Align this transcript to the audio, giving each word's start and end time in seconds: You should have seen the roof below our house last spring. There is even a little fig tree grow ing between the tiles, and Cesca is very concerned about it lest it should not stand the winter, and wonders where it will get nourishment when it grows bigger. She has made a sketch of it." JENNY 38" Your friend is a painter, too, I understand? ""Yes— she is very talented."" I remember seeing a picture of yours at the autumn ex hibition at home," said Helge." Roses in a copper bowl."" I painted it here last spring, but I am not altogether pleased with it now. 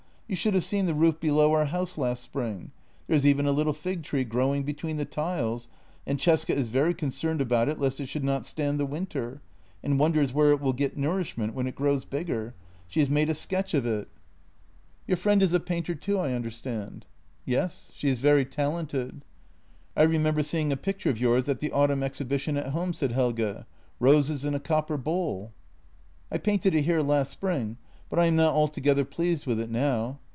You 0.31 0.37
should 0.37 0.53
have 0.53 0.63
seen 0.63 0.85
the 0.85 0.93
roof 0.95 1.19
below 1.19 1.51
our 1.51 1.65
house 1.65 1.97
last 1.97 2.23
spring. 2.23 2.71
There 3.05 3.17
is 3.17 3.27
even 3.27 3.45
a 3.45 3.51
little 3.51 3.73
fig 3.73 4.01
tree 4.03 4.23
grow 4.23 4.53
ing 4.55 4.63
between 4.63 4.95
the 4.95 5.03
tiles, 5.03 5.67
and 6.07 6.17
Cesca 6.19 6.53
is 6.55 6.69
very 6.69 6.93
concerned 6.93 7.41
about 7.41 7.67
it 7.67 7.81
lest 7.81 7.99
it 7.99 8.05
should 8.05 8.23
not 8.23 8.45
stand 8.45 8.79
the 8.79 8.85
winter, 8.85 9.41
and 9.83 9.99
wonders 9.99 10.31
where 10.31 10.51
it 10.51 10.61
will 10.61 10.71
get 10.71 10.95
nourishment 10.95 11.53
when 11.53 11.67
it 11.67 11.75
grows 11.75 12.05
bigger. 12.05 12.55
She 12.87 13.01
has 13.01 13.09
made 13.09 13.29
a 13.29 13.35
sketch 13.35 13.73
of 13.73 13.85
it." 13.85 13.89
JENNY 13.89 14.03
38" 14.03 14.09
Your 15.07 15.17
friend 15.17 15.43
is 15.43 15.51
a 15.51 15.59
painter, 15.59 15.95
too, 15.95 16.17
I 16.17 16.31
understand? 16.31 17.05
""Yes— 17.45 17.91
she 17.97 18.07
is 18.07 18.19
very 18.19 18.45
talented."" 18.45 19.25
I 19.97 20.03
remember 20.03 20.43
seeing 20.43 20.71
a 20.71 20.77
picture 20.77 21.09
of 21.09 21.19
yours 21.19 21.49
at 21.49 21.59
the 21.59 21.73
autumn 21.73 22.03
ex 22.03 22.19
hibition 22.19 22.57
at 22.57 22.71
home," 22.71 22.93
said 22.93 23.11
Helge." 23.11 23.65
Roses 23.99 24.45
in 24.45 24.53
a 24.55 24.61
copper 24.61 24.95
bowl."" 24.95 25.51
I 26.31 26.37
painted 26.37 26.73
it 26.73 26.83
here 26.83 27.01
last 27.01 27.31
spring, 27.31 27.75
but 28.09 28.19
I 28.19 28.25
am 28.25 28.35
not 28.35 28.53
altogether 28.53 29.05
pleased 29.05 29.45
with 29.45 29.57
it 29.61 29.69
now. 29.71 30.19